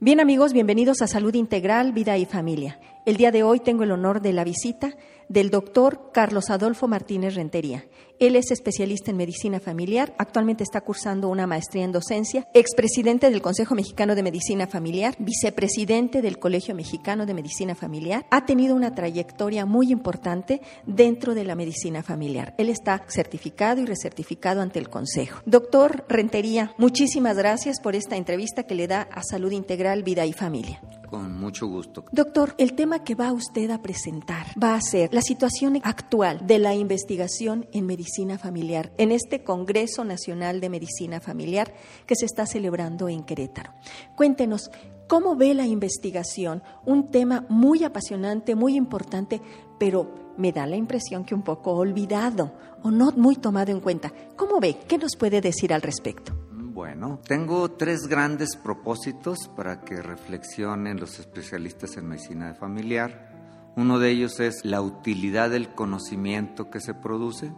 [0.00, 2.78] Bien amigos, bienvenidos a Salud Integral, Vida y Familia.
[3.08, 4.94] El día de hoy tengo el honor de la visita
[5.30, 7.86] del doctor Carlos Adolfo Martínez Rentería.
[8.18, 13.40] Él es especialista en medicina familiar, actualmente está cursando una maestría en docencia, expresidente del
[13.40, 18.26] Consejo Mexicano de Medicina Familiar, vicepresidente del Colegio Mexicano de Medicina Familiar.
[18.30, 22.54] Ha tenido una trayectoria muy importante dentro de la medicina familiar.
[22.58, 25.40] Él está certificado y recertificado ante el Consejo.
[25.46, 30.32] Doctor Rentería, muchísimas gracias por esta entrevista que le da a Salud Integral, Vida y
[30.32, 30.82] Familia.
[31.08, 32.04] Con mucho gusto.
[32.12, 36.58] Doctor, el tema que va usted a presentar va a ser la situación actual de
[36.58, 41.72] la investigación en medicina familiar en este Congreso Nacional de Medicina Familiar
[42.06, 43.72] que se está celebrando en Querétaro.
[44.16, 44.70] Cuéntenos,
[45.08, 46.62] ¿cómo ve la investigación?
[46.86, 49.40] Un tema muy apasionante, muy importante,
[49.78, 52.52] pero me da la impresión que un poco olvidado
[52.82, 54.12] o no muy tomado en cuenta.
[54.36, 54.78] ¿Cómo ve?
[54.86, 56.37] ¿Qué nos puede decir al respecto?
[56.78, 63.72] Bueno, tengo tres grandes propósitos para que reflexionen los especialistas en medicina familiar.
[63.74, 67.52] Uno de ellos es la utilidad del conocimiento que se produce.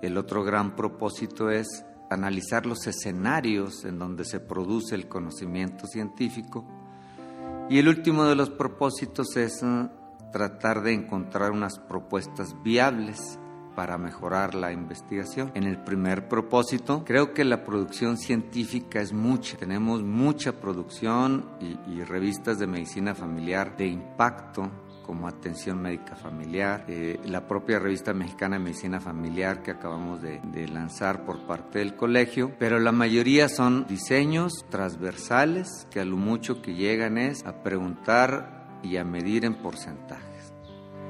[0.00, 6.64] El otro gran propósito es analizar los escenarios en donde se produce el conocimiento científico.
[7.68, 9.88] Y el último de los propósitos es eh,
[10.30, 13.40] tratar de encontrar unas propuestas viables
[13.74, 15.50] para mejorar la investigación.
[15.54, 19.56] En el primer propósito, creo que la producción científica es mucha.
[19.56, 24.70] Tenemos mucha producción y, revistas de medicina familiar de impacto
[25.06, 30.40] como Atención Médica Familiar, eh, la propia revista mexicana de Medicina Familiar que acabamos de,
[30.44, 36.16] de, lanzar por parte del colegio, pero la mayoría son diseños transversales que a lo
[36.16, 40.33] mucho que llegan es a preguntar y a medir en porcentaje.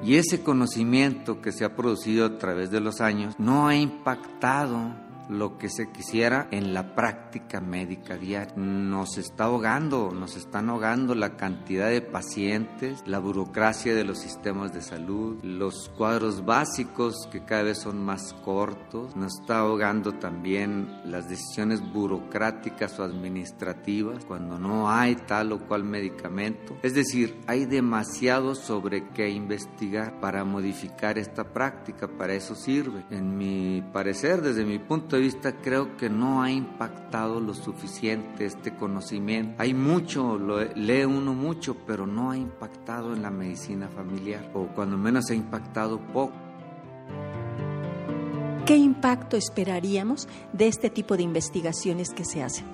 [0.05, 4.95] Y ese conocimiento que se ha producido a través de los años no ha impactado
[5.29, 8.55] lo que se quisiera en la práctica médica diaria.
[8.57, 14.73] Nos está ahogando, nos están ahogando la cantidad de pacientes, la burocracia de los sistemas
[14.73, 21.01] de salud, los cuadros básicos que cada vez son más cortos, nos está ahogando también
[21.05, 26.77] las decisiones burocráticas o administrativas cuando no hay tal o cual medicamento.
[26.83, 33.05] Es decir, hay demasiado sobre qué investigar para modificar esta práctica, para eso sirve.
[33.11, 38.45] En mi parecer, desde mi punto de vista creo que no ha impactado lo suficiente
[38.45, 39.55] este conocimiento.
[39.63, 44.67] Hay mucho, lo, lee uno mucho, pero no ha impactado en la medicina familiar, o
[44.67, 46.35] cuando menos ha impactado poco.
[48.67, 52.67] ¿Qué impacto esperaríamos de este tipo de investigaciones que se hacen?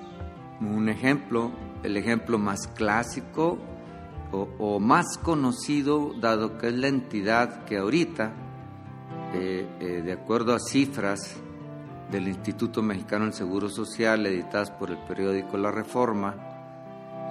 [0.61, 1.51] Un ejemplo,
[1.83, 3.57] el ejemplo más clásico
[4.31, 8.33] o, o más conocido, dado que es la entidad que ahorita,
[9.33, 11.35] eh, eh, de acuerdo a cifras
[12.11, 16.35] del Instituto Mexicano del Seguro Social, editadas por el periódico La Reforma,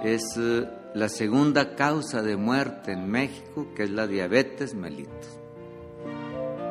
[0.03, 5.39] es eh, la segunda causa de muerte en México, que es la diabetes mellitus.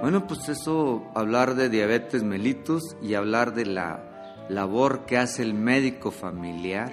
[0.02, 5.54] Bueno, pues eso, hablar de diabetes mellitus y hablar de la labor que hace el
[5.54, 6.92] médico familiar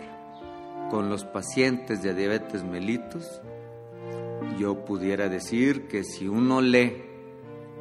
[0.91, 3.41] con los pacientes de diabetes mellitus,
[4.59, 7.03] yo pudiera decir que si uno lee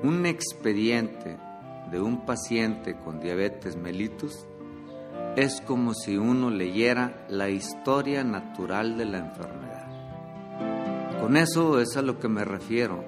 [0.02, 1.38] un expediente
[1.90, 4.46] de un paciente con diabetes mellitus
[5.36, 11.20] es como si uno leyera la historia natural de la enfermedad.
[11.20, 13.04] Con eso es a lo que me refiero.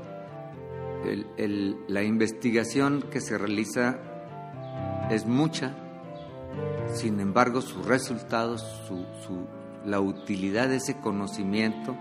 [1.88, 3.98] la investigación que se realiza
[5.10, 5.74] es mucha,
[6.92, 8.62] sin embargo sus resultados,
[9.86, 11.96] la utilidad de ese conocimiento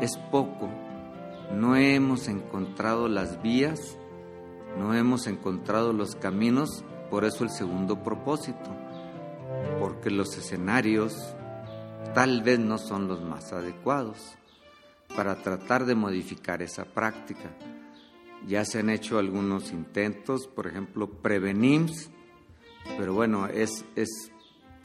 [0.00, 0.70] es poco.
[1.52, 3.98] No hemos encontrado las vías
[4.78, 8.76] no hemos encontrado los caminos, por eso el segundo propósito,
[9.80, 11.16] porque los escenarios
[12.14, 14.36] tal vez no son los más adecuados
[15.14, 17.56] para tratar de modificar esa práctica.
[18.46, 22.10] Ya se han hecho algunos intentos, por ejemplo, Prevenims,
[22.98, 24.30] pero bueno, es, es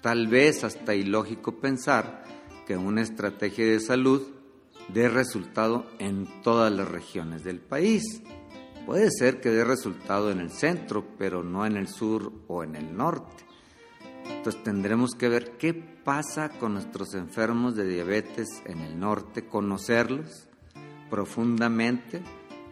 [0.02, 2.24] tal vez hasta ilógico pensar
[2.66, 4.22] que una estrategia de salud
[4.94, 8.22] dé resultado en todas las regiones del país.
[8.86, 12.76] Puede ser que dé resultado en el centro, pero no en el sur o en
[12.76, 13.46] el norte.
[14.30, 20.48] Entonces tendremos que ver qué pasa con nuestros enfermos de diabetes en el norte, conocerlos
[21.10, 22.24] profundamente,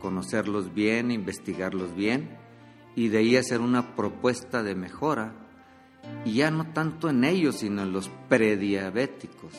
[0.02, 2.38] conocerlos bien, investigarlos bien
[2.96, 5.36] y de ahí hacer una propuesta de mejora
[6.26, 9.54] y ya no tanto en ellos, sino en los prediabéticos,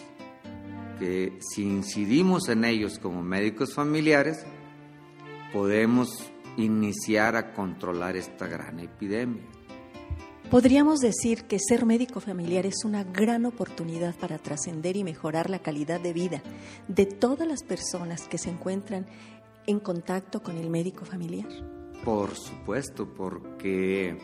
[0.99, 4.45] que si incidimos en ellos como médicos familiares,
[5.53, 9.43] podemos iniciar a controlar esta gran epidemia.
[10.51, 15.61] Podríamos decir que ser médico familiar es una gran oportunidad para trascender y mejorar la
[15.61, 16.43] calidad de vida
[16.89, 19.07] de todas las personas que se encuentran
[19.69, 21.47] en contacto con el médico familiar.
[22.05, 24.19] Por supuesto, porque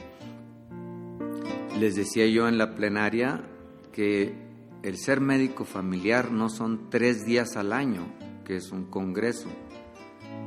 [1.78, 3.44] les decía yo en la plenaria
[3.93, 4.34] que
[4.82, 8.02] el ser médico familiar no son tres días al año,
[8.44, 9.49] que es un congreso,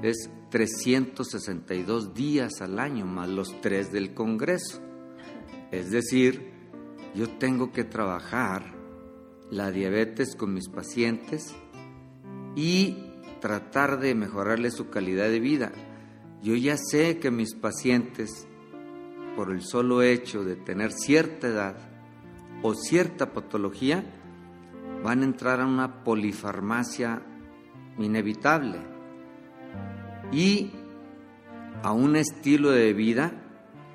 [0.02, 4.82] es 362 días al año más los tres del congreso.
[5.72, 6.52] Es decir,
[7.16, 8.74] yo tengo que trabajar
[9.52, 11.56] la diabetes con mis pacientes
[12.56, 12.98] y
[13.42, 15.72] tratar de mejorarle su calidad de vida.
[16.42, 18.48] Yo ya sé que mis pacientes,
[19.36, 21.78] por el solo hecho de tener cierta edad
[22.64, 24.04] o cierta patología,
[25.04, 27.22] van a entrar a una polifarmacia
[27.98, 28.99] inevitable
[30.32, 30.72] y
[31.84, 33.32] a un estilo de vida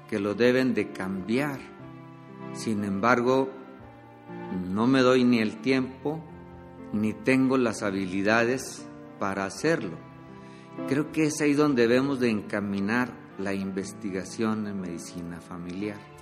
[0.08, 1.60] que lo deben de cambiar.
[2.52, 3.50] Sin embargo,
[4.70, 6.22] no me doy ni el tiempo
[6.92, 8.86] ni tengo las habilidades
[9.18, 9.98] para hacerlo.
[10.88, 16.13] Creo que es ahí donde debemos de encaminar la investigación en medicina familiar.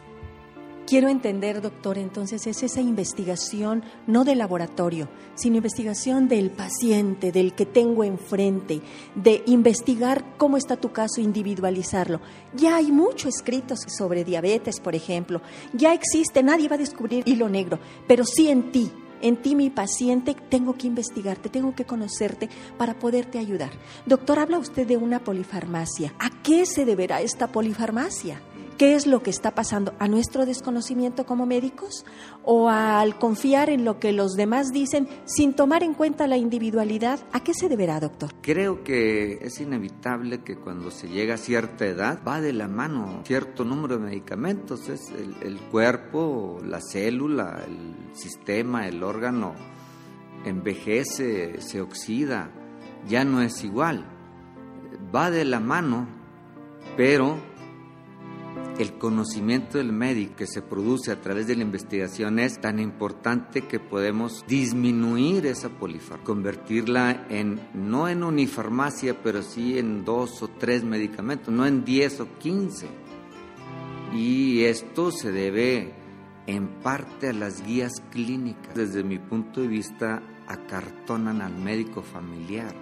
[0.93, 7.55] Quiero entender, doctor, entonces es esa investigación no de laboratorio, sino investigación del paciente, del
[7.55, 8.83] que tengo enfrente,
[9.15, 12.21] de investigar cómo está tu caso, individualizarlo.
[12.55, 15.41] Ya hay mucho escrito sobre diabetes, por ejemplo.
[15.73, 18.93] Ya existe, nadie va a descubrir hilo negro, pero sí en ti,
[19.23, 23.71] en ti, mi paciente, tengo que investigarte, tengo que conocerte para poderte ayudar.
[24.05, 26.13] Doctor, habla usted de una polifarmacia.
[26.19, 28.43] ¿A qué se deberá esta polifarmacia?
[28.83, 29.95] ¿Qué es lo que está pasando?
[30.01, 32.05] ¿A nuestro desconocimiento como médicos?
[32.43, 37.21] ¿O al confiar en lo que los demás dicen sin tomar en cuenta la individualidad?
[37.31, 38.33] ¿A qué se deberá, doctor?
[38.43, 43.23] Creo que es inevitable que cuando se llega a cierta edad va de la mano
[43.25, 44.89] cierto número de medicamentos.
[44.89, 49.55] Es el, el cuerpo, la célula, el sistema, el órgano
[50.45, 52.51] envejece, se oxida,
[53.07, 54.05] ya no es igual.
[55.15, 56.09] Va de la mano,
[56.97, 57.52] pero
[58.79, 63.63] el conocimiento del médico que se produce a través de la investigación es tan importante
[63.63, 70.49] que podemos disminuir esa polifarmacia, convertirla en, no en unifarmacia, pero sí en dos o
[70.49, 72.89] tres medicamentos, no en diez o quince.
[74.15, 75.95] Y esto se debe
[76.47, 78.75] en parte a las guías clínicas.
[78.75, 82.75] Desde mi punto de vista, acartonan al médico familiar.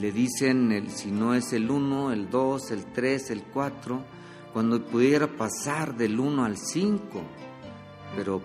[0.00, 4.18] Le dicen el, si no es el 1, el 2, el 3, el 4
[4.52, 7.22] cuando pudiera pasar del 1 al 5,
[8.16, 8.42] pero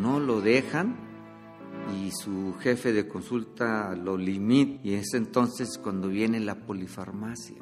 [0.00, 0.96] no lo dejan
[1.94, 7.56] y su jefe de consulta lo limita y es entonces cuando viene la polifarmacia.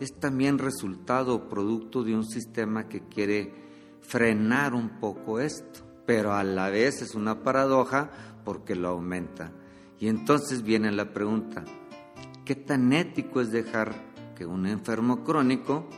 [0.00, 3.52] Es también resultado o producto de un sistema que quiere
[4.00, 8.10] frenar un poco esto, pero a la vez es una paradoja
[8.44, 9.52] porque lo aumenta.
[9.98, 11.64] Y entonces viene la pregunta,
[12.44, 13.94] ¿qué tan ético es dejar
[14.34, 15.88] que un enfermo crónico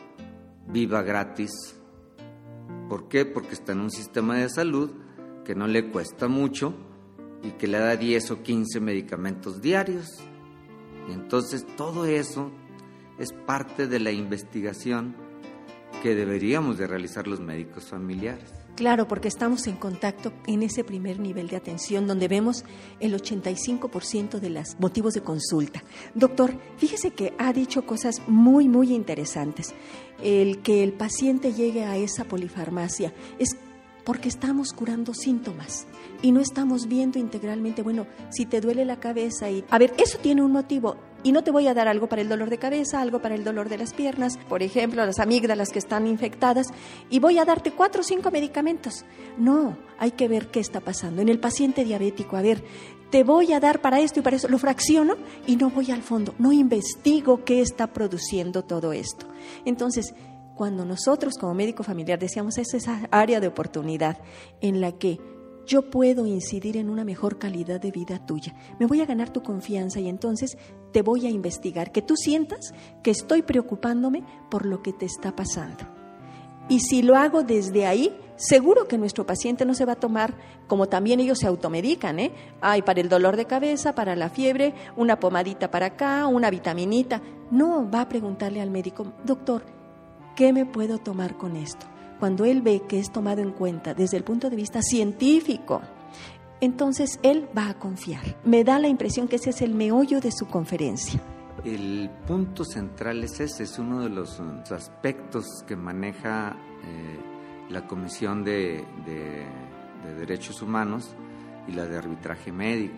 [0.67, 1.51] viva gratis.
[2.89, 3.25] ¿Por qué?
[3.25, 4.91] Porque está en un sistema de salud
[5.45, 6.75] que no le cuesta mucho
[7.43, 10.09] y que le da 10 o 15 medicamentos diarios.
[11.09, 12.51] Y entonces todo eso
[13.19, 15.15] es parte de la investigación
[16.03, 18.64] que deberíamos de realizar los médicos familiares.
[18.77, 22.65] Claro, porque estamos en contacto en ese primer nivel de atención donde vemos
[22.99, 25.85] el 85% de los motivos de consulta.
[26.17, 29.75] Doctor, fíjese que ha dicho cosas muy, muy interesantes.
[30.21, 33.57] El que el paciente llegue a esa polifarmacia es
[34.05, 35.87] porque estamos curando síntomas
[36.21, 39.65] y no estamos viendo integralmente, bueno, si te duele la cabeza y...
[39.71, 42.29] A ver, eso tiene un motivo y no te voy a dar algo para el
[42.29, 45.81] dolor de cabeza, algo para el dolor de las piernas, por ejemplo, las amígdalas que
[45.81, 46.69] están infectadas,
[47.11, 49.05] y voy a darte cuatro o cinco medicamentos.
[49.37, 51.23] No, hay que ver qué está pasando.
[51.23, 52.63] En el paciente diabético, a ver,
[53.11, 55.17] te voy a dar para esto y para eso, lo fracciono
[55.47, 59.27] y no voy al fondo, no investigo qué está produciendo todo esto.
[59.65, 60.15] Entonces,
[60.55, 64.19] cuando nosotros como médico familiar decíamos, es esa área de oportunidad
[64.61, 65.19] en la que
[65.67, 68.55] yo puedo incidir en una mejor calidad de vida tuya.
[68.79, 70.57] Me voy a ganar tu confianza y entonces
[70.93, 75.35] te voy a investigar, que tú sientas que estoy preocupándome por lo que te está
[75.35, 75.85] pasando.
[76.69, 80.35] Y si lo hago desde ahí, seguro que nuestro paciente no se va a tomar,
[80.67, 82.33] como también ellos se automedican, ¿eh?
[82.61, 87.21] Ay, para el dolor de cabeza, para la fiebre, una pomadita para acá, una vitaminita.
[87.51, 89.65] No, va a preguntarle al médico, doctor,
[90.37, 91.87] ¿qué me puedo tomar con esto?
[92.25, 95.83] Cuando él ve que es tomado en cuenta desde el punto de vista científico,
[96.63, 98.39] entonces él va a confiar.
[98.47, 101.21] Me da la impresión que ese es el meollo de su conferencia.
[101.67, 104.41] El punto central es ese, es uno de los
[104.71, 107.19] aspectos que maneja eh,
[107.69, 108.87] la Comisión de,
[110.17, 111.15] Derechos Humanos
[111.69, 112.97] y la de Arbitraje Médico.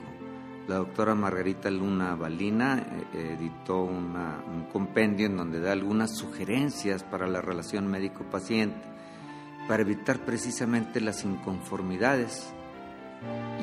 [0.68, 2.78] La doctora Margarita Luna Balina
[3.12, 8.94] eh, editó un compendio en donde da algunas sugerencias para la relación médico-paciente,
[9.68, 12.52] para evitar precisamente las inconformidades.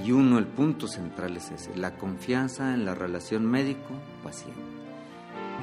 [0.05, 4.61] Y uno, el punto central es ese, la confianza en la relación médico-paciente.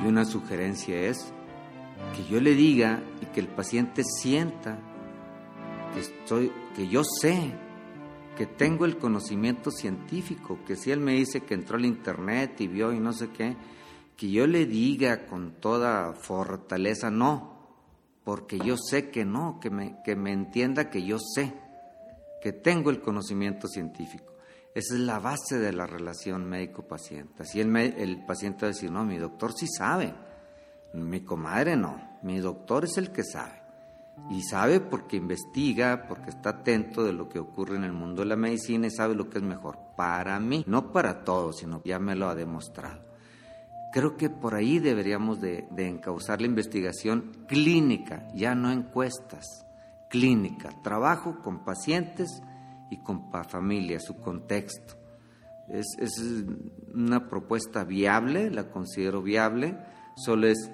[0.02, 1.32] Y una sugerencia es
[2.16, 4.78] que yo le diga y que el paciente sienta
[5.92, 7.52] que estoy, que yo sé,
[8.36, 12.68] que tengo el conocimiento científico, que si él me dice que entró al internet y
[12.68, 13.56] vio y no sé qué,
[14.16, 17.49] que yo le diga con toda fortaleza no,
[18.30, 21.52] porque yo sé que no, que me, que me entienda que yo sé,
[22.40, 24.34] que tengo el conocimiento científico.
[24.72, 27.42] Esa es la base de la relación médico-paciente.
[27.42, 30.14] Así el, paciente va a decir, no, mi doctor sí sabe,
[30.92, 33.62] mi comadre no, mi doctor es el que sabe.
[34.30, 38.28] Y sabe porque investiga, porque está atento de lo que ocurre en el mundo de
[38.28, 41.98] la medicina y sabe lo que es mejor para mí, no para todos, sino ya
[41.98, 43.09] me lo ha demostrado.
[43.92, 49.66] Creo que por ahí deberíamos de, de encauzar la investigación clínica, ya no encuestas,
[50.08, 52.42] clínica, trabajo con pacientes
[52.90, 54.94] y con familia, su contexto.
[55.68, 56.44] Es, es
[56.92, 59.78] una propuesta viable, la considero viable,
[60.16, 60.70] solo es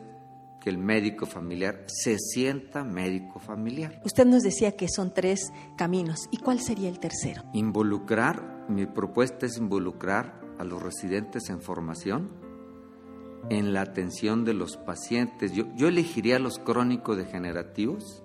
[0.61, 4.01] que el médico familiar se sienta médico familiar.
[4.05, 6.29] Usted nos decía que son tres caminos.
[6.31, 7.45] ¿Y cuál sería el tercero?
[7.53, 12.46] Involucrar, mi propuesta es involucrar a los residentes en formación
[13.51, 15.53] en la atención de los pacientes.
[15.53, 18.23] Yo, yo elegiría los crónicos degenerativos,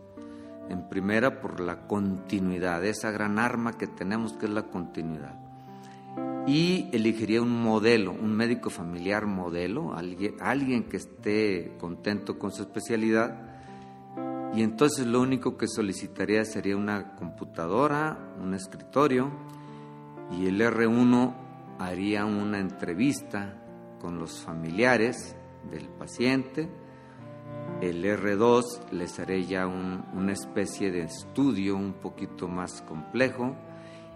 [0.70, 5.42] en primera por la continuidad, esa gran arma que tenemos que es la continuidad
[6.48, 12.64] y elegiría un modelo, un médico familiar modelo, alguien, alguien que esté contento con su
[12.64, 13.40] especialidad.
[14.54, 19.32] Y entonces lo único que solicitaría sería una computadora, un escritorio,
[20.32, 21.34] y el R1
[21.80, 23.61] haría una entrevista
[24.02, 25.36] con los familiares
[25.70, 26.70] del paciente.
[27.82, 33.56] El R2 les haré ya una especie de estudio un poquito más complejo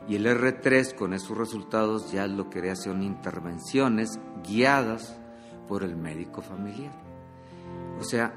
[0.07, 5.17] y el R3 con esos resultados ya lo que haría son intervenciones guiadas
[5.67, 6.93] por el médico familiar.
[7.99, 8.33] O sea,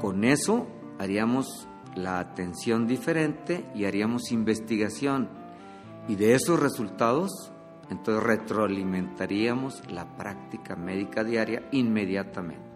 [0.00, 0.66] con eso
[0.98, 5.28] haríamos la atención diferente y haríamos investigación.
[6.08, 7.52] Y de esos resultados,
[7.90, 12.66] entonces retroalimentaríamos la práctica médica diaria inmediatamente.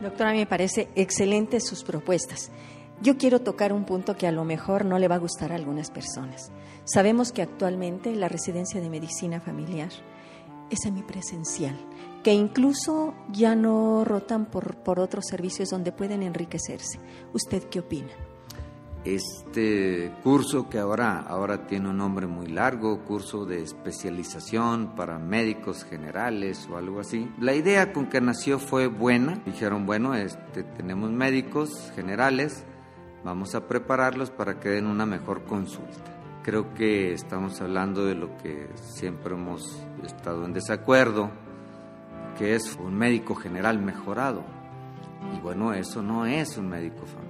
[0.00, 2.50] Doctora, me parece excelente sus propuestas.
[3.02, 5.56] Yo quiero tocar un punto que a lo mejor no le va a gustar a
[5.56, 6.50] algunas personas.
[6.84, 9.90] Sabemos que actualmente la residencia de medicina familiar
[10.70, 11.76] es semipresencial,
[12.22, 16.98] que incluso ya no rotan por, por otros servicios donde pueden enriquecerse.
[17.32, 18.12] ¿Usted qué opina?
[19.04, 25.84] Este curso que ahora, ahora tiene un nombre muy largo, curso de especialización para médicos
[25.84, 27.30] generales o algo así.
[27.38, 29.40] La idea con que nació fue buena.
[29.46, 32.64] Dijeron, bueno, este, tenemos médicos generales,
[33.22, 36.10] Vamos a prepararlos para que den una mejor consulta.
[36.42, 41.30] Creo que estamos hablando de lo que siempre hemos estado en desacuerdo,
[42.38, 44.42] que es un médico general mejorado.
[45.36, 47.29] Y bueno, eso no es un médico familiar.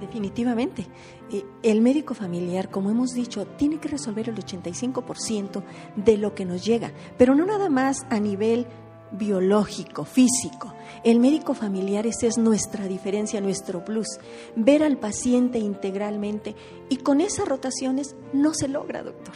[0.00, 0.86] Definitivamente.
[1.30, 5.62] Eh, el médico familiar, como hemos dicho, tiene que resolver el 85%
[5.96, 8.66] de lo que nos llega, pero no nada más a nivel
[9.12, 10.74] biológico, físico.
[11.04, 14.18] El médico familiar esa es nuestra diferencia, nuestro plus.
[14.56, 16.54] Ver al paciente integralmente
[16.88, 19.34] y con esas rotaciones no se logra, doctor.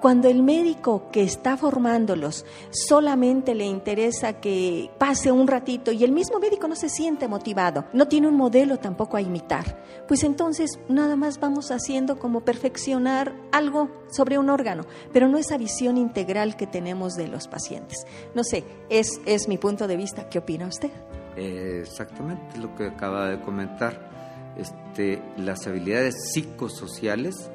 [0.00, 6.12] Cuando el médico que está formándolos solamente le interesa que pase un ratito y el
[6.12, 10.78] mismo médico no se siente motivado, no tiene un modelo tampoco a imitar, pues entonces
[10.88, 16.56] nada más vamos haciendo como perfeccionar algo sobre un órgano, pero no esa visión integral
[16.56, 18.06] que tenemos de los pacientes.
[18.34, 20.28] No sé, es, es mi punto de vista.
[20.28, 20.90] ¿Qué opina usted?
[21.36, 24.12] exactamente lo que acaba de comentar.
[24.56, 27.50] Este, las habilidades psicosociales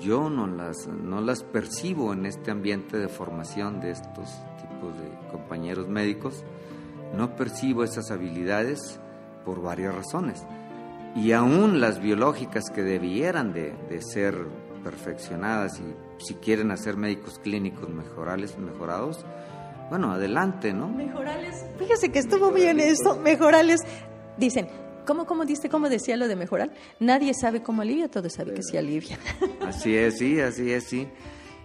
[0.00, 4.28] yo no las, no las percibo en este ambiente de formación de estos
[4.60, 6.44] tipos de compañeros médicos,
[7.16, 9.00] no percibo esas habilidades
[9.44, 10.44] por varias razones.
[11.14, 14.34] Y aún las biológicas que debieran de, ser
[14.82, 19.24] perfeccionadas y si quieren hacer médicos clínicos mejorales, mejorados,
[19.90, 20.88] bueno, adelante, ¿no?
[20.88, 23.80] Mejorales, fíjese que estuvo bien esto, mejorales.
[24.36, 24.66] Dicen,
[25.06, 26.72] ¿Cómo, cómo diste, cómo decía lo de mejorar?
[27.00, 29.18] Nadie sabe cómo alivia, todo sabe que sí alivia.
[29.60, 31.08] Así es, sí, así es, sí.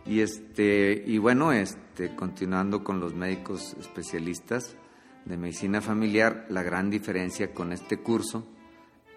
[0.06, 4.76] Y este, y bueno, este, continuando con los médicos especialistas
[5.26, 8.46] de medicina familiar, la gran diferencia con este curso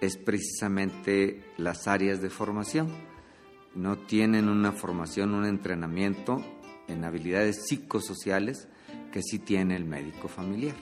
[0.00, 2.88] es precisamente las áreas de formación.
[3.75, 6.45] No tienen una formación, un entrenamiento
[6.88, 8.69] en habilidades psicosociales
[9.12, 10.75] que sí tiene el médico familiar.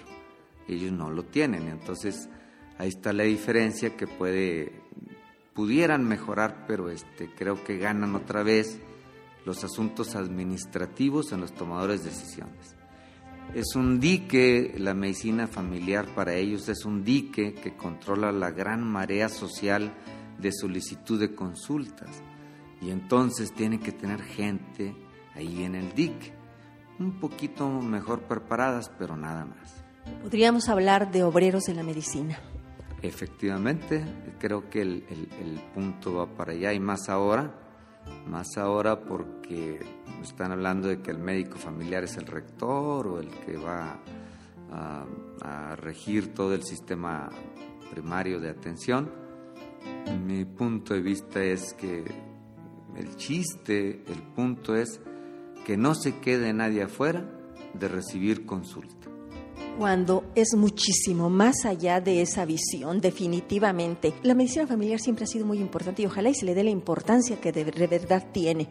[0.67, 2.29] Ellos no lo tienen, entonces
[2.81, 4.73] ahí está la diferencia que puede
[5.53, 8.81] pudieran mejorar, pero este creo que ganan otra vez
[9.45, 12.75] los asuntos administrativos en los tomadores de decisiones.
[13.55, 18.83] Es un dique, la medicina familiar para ellos es un dique que controla la gran
[18.83, 19.93] marea social
[20.39, 22.23] de solicitud de consultas
[22.81, 24.97] y entonces tiene que tener gente
[25.35, 26.33] ahí en el dique,
[26.99, 29.85] un poquito mejor preparadas, pero nada más.
[30.23, 32.39] Podríamos hablar de obreros de la medicina.
[33.03, 34.05] Efectivamente,
[34.39, 37.61] creo que el, el punto va para allá y más ahora
[38.27, 39.81] más ahora porque
[40.23, 43.99] están hablando de que el médico familiar es el rector o el que va
[44.73, 45.07] a,
[45.77, 47.29] regir todo el sistema
[47.91, 49.11] primario de atención.
[50.27, 52.05] Mi punto de vista es que
[52.97, 55.01] el chiste, el punto es
[55.65, 57.25] que no se quede nadie afuera
[57.75, 59.10] de recibir consulta
[59.81, 64.13] cuando es muchísimo más allá de esa visión, definitivamente.
[64.23, 66.69] La medicina familiar siempre ha sido muy importante y ojalá y se le dé la
[66.69, 68.69] importancia que de, verdad tiene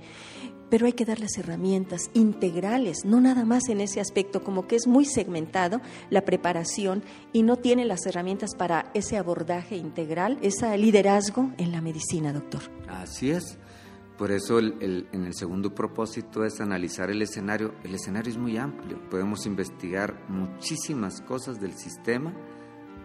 [0.70, 4.76] pero hay que dar las herramientas integrales, no nada más en ese aspecto, como que
[4.76, 7.02] es muy segmentado la preparación
[7.34, 12.62] y no tiene las herramientas para ese abordaje integral, ese liderazgo en la medicina, doctor.
[12.88, 13.58] Así es.
[14.20, 17.74] Por eso en el segundo propósito es analizar el escenario.
[17.86, 19.00] El escenario es muy amplio.
[19.10, 22.34] Podemos investigar muchísimas cosas del sistema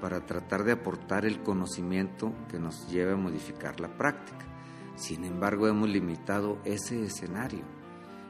[0.01, 4.45] para tratar de aportar el conocimiento que nos lleve a modificar la práctica.
[4.97, 7.63] Sin embargo, hemos limitado ese escenario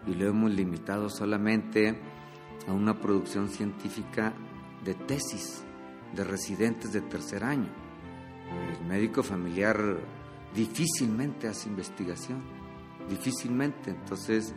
[0.06, 1.98] y lo hemos limitado solamente
[2.68, 4.34] a una producción científica
[4.84, 5.64] de tesis
[6.14, 7.70] de residentes de tercer año.
[8.78, 9.96] El médico familiar
[10.54, 12.63] difícilmente hace investigación
[13.08, 13.90] difícilmente.
[13.90, 14.54] Entonces,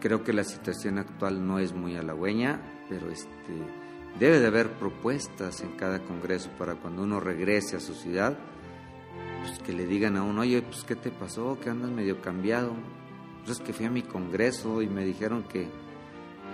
[0.00, 3.54] creo que la situación actual no es muy halagüeña, pero este,
[4.18, 8.38] debe de haber propuestas en cada congreso para cuando uno regrese a su ciudad,
[9.42, 11.58] pues que le digan a uno, oye, pues ¿qué te pasó?
[11.60, 12.74] Que andas medio cambiado.
[13.44, 15.68] Pues es que fui a mi congreso y me dijeron que,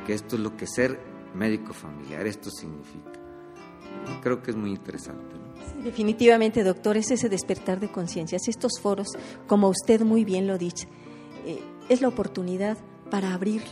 [0.07, 0.99] que esto es lo que ser
[1.35, 3.11] médico familiar, esto significa.
[4.23, 5.37] Creo que es muy interesante.
[5.85, 9.09] definitivamente, doctor, es ese despertar de conciencias, estos foros,
[9.47, 10.89] como usted muy bien lo dice,
[11.47, 12.79] eh, es la oportunidad
[13.11, 13.63] para abrir,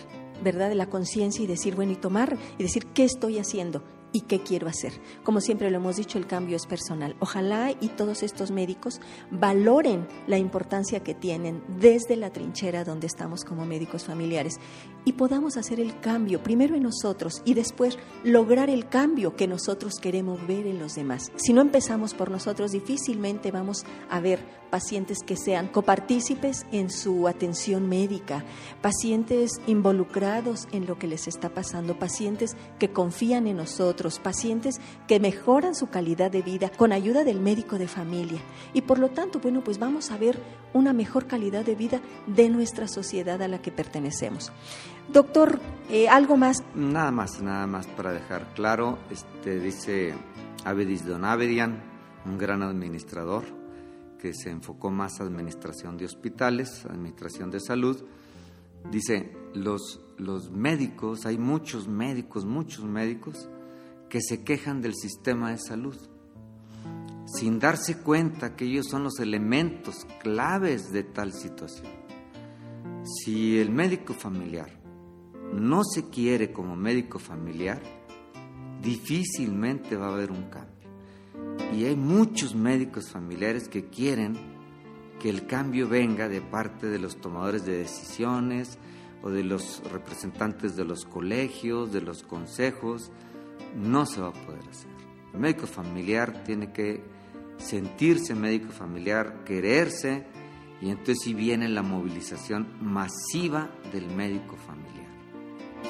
[0.43, 3.83] ¿verdad?, la conciencia y decir, bueno, y tomar y decir, ¿qué estoy haciendo?
[4.13, 4.93] Y qué quiero hacer.
[5.23, 7.17] Como siempre lo hemos dicho, el cambio es personal.
[7.21, 13.45] Ojalá y todos estos médicos valoren la importancia que tienen desde la trinchera donde estamos
[13.45, 14.59] como médicos familiares
[15.05, 19.95] y podamos hacer el cambio primero en nosotros y después lograr el cambio que nosotros
[20.01, 21.33] queremos ver en los demás.
[21.37, 27.27] Si no empezamos por nosotros, difícilmente vamos a ver pacientes que sean copartícipes en su
[27.27, 28.45] atención médica,
[28.83, 35.21] pacientes involucrados en lo que les está pasando, pacientes que confían en nosotros, pacientes que
[35.21, 38.41] mejoran su calidad de vida con ayuda del médico de familia.
[38.73, 40.39] Y por lo tanto, bueno, pues vamos a ver
[40.73, 44.53] una mejor calidad de vida de nuestra sociedad a la que pertenecemos.
[45.13, 45.59] Doctor,
[45.91, 46.63] eh, ¿algo más?
[46.75, 50.15] Nada más, nada más para dejar claro, este, dice
[50.65, 51.83] Avedis Donavedian,
[52.27, 53.45] un gran administrador,
[54.19, 58.05] que se enfocó más a administración de hospitales, administración de salud,
[58.91, 63.49] dice, los, los médicos, hay muchos médicos, muchos médicos
[64.09, 65.97] que se quejan del sistema de salud,
[67.27, 71.89] sin darse cuenta que ellos son los elementos claves de tal situación.
[73.05, 74.71] Si el médico familiar
[75.53, 77.81] no se quiere como médico familiar,
[78.83, 80.79] difícilmente va a haber un cambio.
[81.75, 84.37] Y hay muchos médicos familiares que quieren
[85.19, 88.79] que el cambio venga de parte de los tomadores de decisiones
[89.23, 93.11] o de los representantes de los colegios, de los consejos.
[93.77, 94.91] No se va a poder hacer.
[95.33, 97.03] El médico familiar tiene que
[97.59, 100.27] sentirse médico familiar, quererse,
[100.81, 105.09] y entonces sí viene la movilización masiva del médico familiar.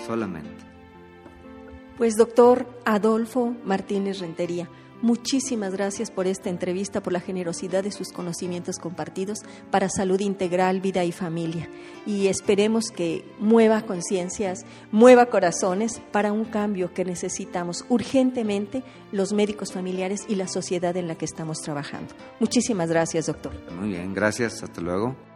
[0.07, 0.65] Solamente.
[1.97, 4.69] Pues doctor Adolfo Martínez Rentería,
[5.01, 9.39] Muchísimas gracias por esta entrevista, por la generosidad de sus conocimientos compartidos
[9.71, 11.69] para salud integral, vida y familia.
[12.05, 18.83] Y esperemos que mueva conciencias, mueva corazones para un cambio que necesitamos urgentemente
[19.13, 22.15] los médicos familiares y la sociedad en la que estamos trabajando.
[22.41, 23.53] Muchísimas gracias, doctor.
[23.73, 24.63] Muy bien, gracias.
[24.63, 25.28] Hasta luego.